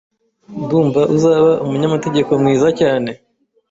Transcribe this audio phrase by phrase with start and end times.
[0.63, 3.11] Ndumva uzaba umunyamategeko mwiza cyane.